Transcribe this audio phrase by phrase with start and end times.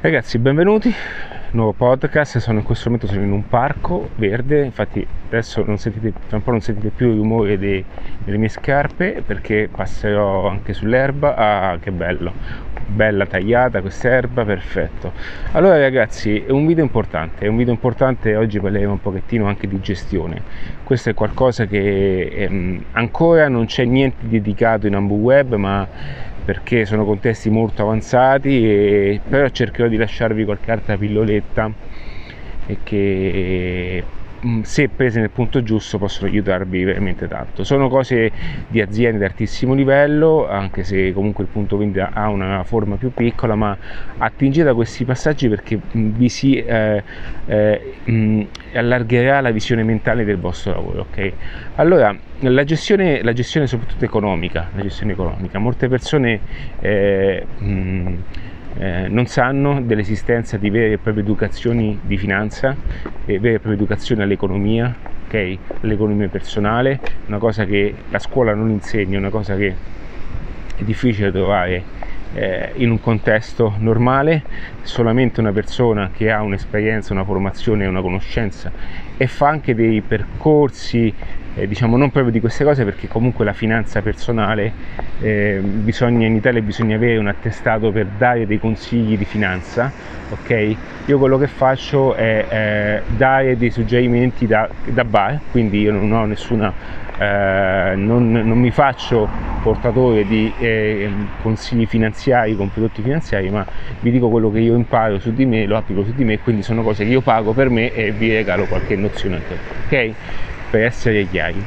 [0.00, 0.94] Ragazzi, benvenuti,
[1.50, 6.12] nuovo podcast, sono in questo momento sono in un parco verde, infatti adesso non sentite,
[6.28, 7.84] tra un po' non sentite più il rumore dei,
[8.24, 12.32] delle mie scarpe perché passerò anche sull'erba, ah che bello,
[12.86, 15.12] bella tagliata questa erba, perfetto.
[15.50, 19.66] Allora ragazzi, è un video importante, è un video importante, oggi parleremo un pochettino anche
[19.66, 20.40] di gestione.
[20.84, 25.88] Questo è qualcosa che ehm, ancora non c'è niente dedicato in Ambu Web, ma
[26.48, 31.70] perché sono contesti molto avanzati, e, però cercherò di lasciarvi qualche altra pilloletta
[32.66, 34.02] e che
[34.62, 37.64] se prese nel punto giusto possono aiutarvi veramente tanto.
[37.64, 38.30] Sono cose
[38.68, 43.12] di aziende di altissimo livello, anche se comunque il punto vendita ha una forma più
[43.12, 43.76] piccola, ma
[44.18, 47.02] attingete a questi passaggi perché mm, vi si eh,
[47.46, 48.42] eh, mm,
[48.74, 51.06] allargherà la visione mentale del vostro lavoro.
[51.10, 51.32] Okay?
[51.76, 56.40] Allora, la gestione, la gestione soprattutto economica, la gestione economica, molte persone
[56.78, 58.14] eh, mh,
[58.78, 62.76] eh, non sanno dell'esistenza di vere e proprie educazioni di finanza
[63.34, 64.94] e vere e proprie educazioni all'economia,
[65.26, 65.58] okay?
[65.82, 69.74] all'economia personale, una cosa che la scuola non insegna, una cosa che
[70.76, 71.84] è difficile trovare
[72.32, 74.44] eh, in un contesto normale,
[74.80, 78.72] solamente una persona che ha un'esperienza, una formazione, una conoscenza
[79.16, 81.12] e fa anche dei percorsi
[81.58, 84.72] eh, diciamo non proprio di queste cose perché comunque la finanza personale
[85.20, 89.90] eh, bisogna in Italia bisogna avere un attestato per dare dei consigli di finanza
[90.30, 90.76] ok?
[91.06, 96.12] Io quello che faccio è eh, dare dei suggerimenti da, da bar quindi io non
[96.12, 96.72] ho nessuna
[97.18, 99.28] eh, non, non, mi faccio
[99.60, 101.10] portatore di eh,
[101.42, 103.66] consigli finanziari con prodotti finanziari ma
[104.00, 106.62] vi dico quello che io imparo su di me lo applico su di me quindi
[106.62, 110.14] sono cose che io pago per me e vi regalo qualche nozione anche ok
[110.70, 111.64] per essere chiari.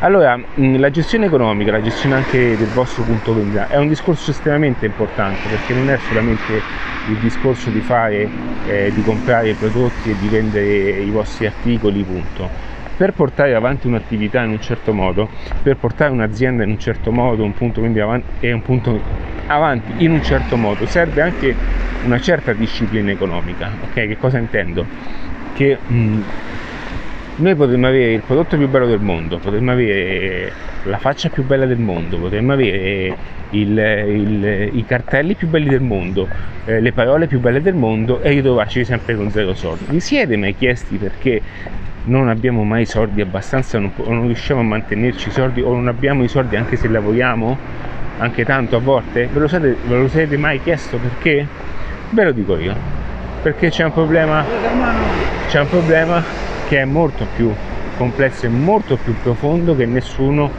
[0.00, 4.86] Allora, la gestione economica, la gestione anche del vostro punto vendita è un discorso estremamente
[4.86, 6.62] importante perché non è solamente
[7.08, 8.28] il discorso di fare,
[8.66, 12.48] eh, di comprare prodotti e di vendere i vostri articoli, punto.
[12.96, 15.28] Per portare avanti un'attività in un certo modo,
[15.62, 19.00] per portare un'azienda in un certo modo, un punto vendita avanti, e un punto
[19.46, 21.54] avanti in un certo modo, serve anche
[22.04, 23.70] una certa disciplina economica.
[23.82, 24.86] Ok, che cosa intendo?
[25.54, 26.20] Che mh,
[27.36, 30.52] noi potremmo avere il prodotto più bello del mondo, potremmo avere
[30.84, 33.16] la faccia più bella del mondo, potremmo avere
[33.50, 36.28] il, il, i cartelli più belli del mondo,
[36.64, 39.86] eh, le parole più belle del mondo e ritrovarci sempre con zero soldi.
[39.88, 41.42] Vi siete mai chiesti perché
[42.04, 45.88] non abbiamo mai soldi abbastanza, non, o non riusciamo a mantenerci i soldi o non
[45.88, 47.58] abbiamo i soldi anche se lavoriamo,
[48.18, 49.28] anche tanto a volte?
[49.32, 51.44] Ve lo siete, ve lo siete mai chiesto perché?
[52.10, 52.76] Ve lo dico io,
[53.42, 54.44] perché c'è un problema,
[55.48, 56.22] c'è un problema
[56.74, 57.52] che è molto più
[57.96, 60.50] complesso e molto più profondo che nessuno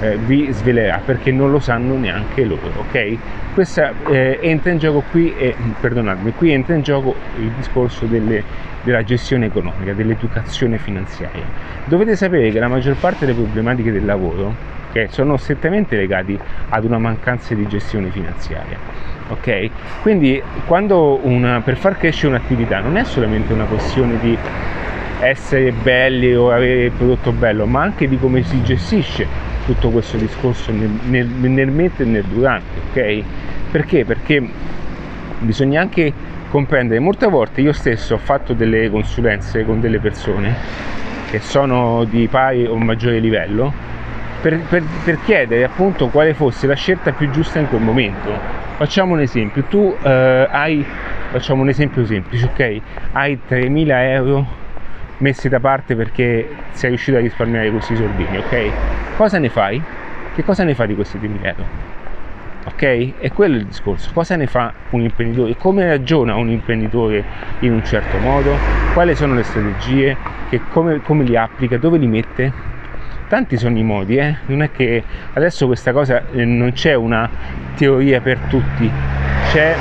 [0.00, 3.16] eh, vi svelerà perché non lo sanno neanche loro ok?
[3.54, 8.42] Questa eh, entra in gioco qui e perdonatemi qui entra in gioco il discorso delle,
[8.82, 11.44] della gestione economica dell'educazione finanziaria.
[11.84, 14.52] Dovete sapere che la maggior parte delle problematiche del lavoro
[14.90, 16.36] che sono strettamente legati
[16.70, 19.70] ad una mancanza di gestione finanziaria ok?
[20.00, 24.36] Quindi quando una, per far crescere un'attività non è solamente una questione di
[25.22, 29.26] essere belli o avere il prodotto bello, ma anche di come si gestisce
[29.64, 33.22] tutto questo discorso nel, nel, nel mentre e nel durante, ok?
[33.70, 34.04] Perché?
[34.04, 34.42] Perché
[35.38, 36.12] bisogna anche
[36.48, 40.54] comprendere, molte volte io stesso ho fatto delle consulenze con delle persone
[41.30, 43.72] che sono di pari o maggiore livello
[44.42, 48.60] per, per, per, chiedere appunto quale fosse la scelta più giusta in quel momento.
[48.76, 50.84] Facciamo un esempio, tu eh, hai,
[51.30, 52.80] facciamo un esempio semplice, ok?
[53.12, 54.60] Hai 3.000 euro
[55.22, 59.16] messi da parte perché sei riuscito a risparmiare questi soldini, ok?
[59.16, 59.80] Cosa ne fai?
[60.34, 61.64] Che cosa ne fai di questi 3.000 euro?
[62.64, 62.82] Ok?
[62.82, 64.10] E quello è il discorso.
[64.12, 65.56] Cosa ne fa un imprenditore?
[65.56, 67.24] Come ragiona un imprenditore
[67.60, 68.56] in un certo modo?
[68.92, 70.16] Quali sono le strategie?
[70.70, 71.78] Come, come, li applica?
[71.78, 72.70] Dove li mette?
[73.28, 74.36] Tanti sono i modi, eh?
[74.46, 75.02] Non è che
[75.32, 77.28] adesso questa cosa eh, non c'è una
[77.76, 78.90] teoria per tutti,
[79.50, 79.74] c'è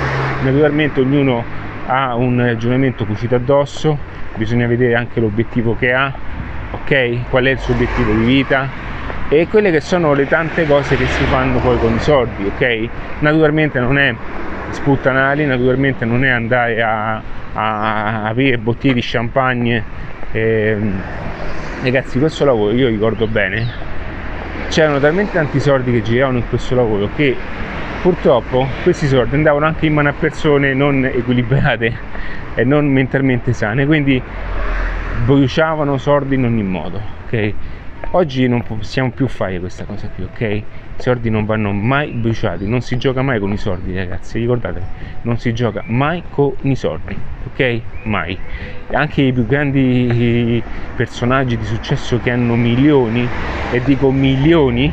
[0.43, 1.43] naturalmente ognuno
[1.87, 3.97] ha un ragionamento cucito addosso,
[4.35, 6.11] bisogna vedere anche l'obiettivo che ha,
[6.71, 7.29] ok?
[7.29, 8.67] Qual è il suo obiettivo di vita
[9.29, 12.89] e quelle che sono le tante cose che si fanno poi con i soldi, ok?
[13.19, 14.13] Naturalmente non è
[14.71, 17.21] sputtanali, naturalmente non è andare a,
[17.53, 19.83] a aprire bottiglie di champagne.
[20.31, 20.77] Eh,
[21.81, 23.67] ragazzi, questo lavoro io ricordo bene,
[24.69, 27.35] c'erano talmente tanti soldi che giravano in questo lavoro che
[28.01, 31.93] purtroppo questi soldi andavano anche in mano a persone non equilibrate
[32.55, 34.21] e non mentalmente sane, quindi
[35.25, 37.53] bruciavano soldi in ogni modo, ok?
[38.13, 40.41] Oggi non possiamo più fare questa cosa qui, ok?
[40.41, 40.63] I
[40.97, 44.85] soldi non vanno mai bruciati, non si gioca mai con i soldi, ragazzi, ricordatevi,
[45.21, 47.15] non si gioca mai con i soldi,
[47.45, 47.81] ok?
[48.03, 48.37] Mai.
[48.91, 50.61] Anche i più grandi
[50.95, 53.29] personaggi di successo che hanno milioni,
[53.71, 54.91] e dico milioni,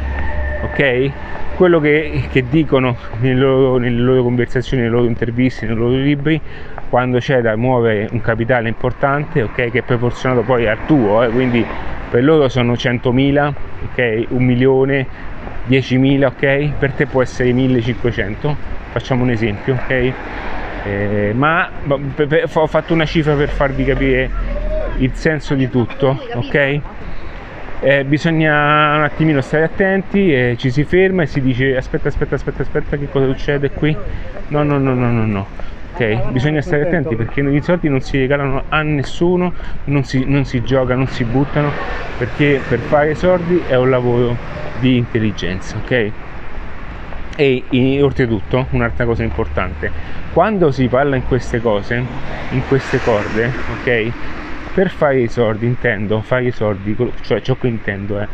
[0.63, 1.11] ok?
[1.59, 6.41] Quello che, che dicono nelle loro, nelle loro conversazioni, nelle loro interviste, nei loro libri,
[6.89, 9.55] quando c'è da muovere un capitale importante, ok?
[9.55, 11.29] Che è proporzionato poi al tuo, eh?
[11.31, 11.67] quindi
[12.09, 13.53] per loro sono 100.000,
[13.91, 14.27] ok?
[14.29, 15.05] Un milione,
[15.67, 16.79] 10.000, ok?
[16.79, 18.55] Per te può essere 1.500,
[18.93, 20.13] facciamo un esempio, ok?
[20.85, 21.69] Eh, ma
[22.53, 24.31] ho fatto una cifra per farvi capire
[24.99, 26.81] il senso di tutto, ok?
[27.81, 32.35] Eh, bisogna un attimino stare attenti e ci si ferma e si dice aspetta aspetta
[32.35, 33.97] aspetta aspetta che cosa succede qui?
[34.49, 35.47] No no no no no no.
[35.95, 36.31] Ok?
[36.33, 39.53] Bisogna stare attenti perché i soldi non si regalano a nessuno
[39.85, 41.71] non si, non si gioca non si buttano
[42.19, 44.37] perché per fare soldi è un lavoro
[44.81, 46.11] di intelligenza ok?
[47.37, 49.93] E oltretutto un'altra cosa importante.
[50.33, 52.05] Quando si parla in queste cose
[52.51, 54.13] in queste corde ok
[54.73, 58.29] per fare i soldi intendo fare i soldi cioè ciò che intendo è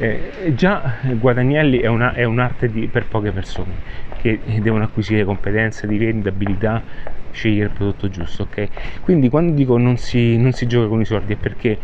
[0.00, 5.86] eh, già guadagnarli è, una, è un'arte di, per poche persone che devono acquisire competenze
[5.86, 6.82] di vendita, abilità,
[7.30, 8.68] scegliere il prodotto giusto, ok?
[9.02, 11.78] Quindi quando dico non si, non si gioca con i soldi è perché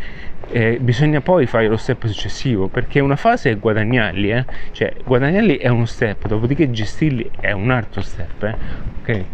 [0.48, 4.44] eh, bisogna poi fare lo step successivo, perché una fase è guadagnarli, eh?
[4.72, 8.56] cioè guadagnarli è uno step, dopodiché gestirli è un altro step, eh?
[9.00, 9.24] ok?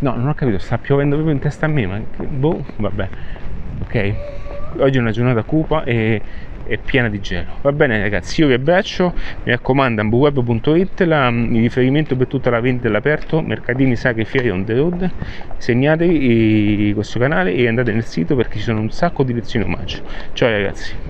[0.00, 3.08] No, non ho capito, sta piovendo proprio in testa a me, ma boh, vabbè,
[3.88, 4.14] ok?
[4.80, 6.20] Oggi è una giornata cupa e
[6.62, 7.56] è piena di gelo.
[7.62, 9.14] Va bene ragazzi, io vi abbraccio,
[9.44, 14.74] mi raccomando ambweb.it, il riferimento per tutta la vendita all'aperto, mercatini sacri fieri on the
[14.74, 15.10] road,
[15.56, 20.02] segnatevi questo canale e andate nel sito perché ci sono un sacco di lezioni omaggio.
[20.34, 21.06] Ciao ragazzi.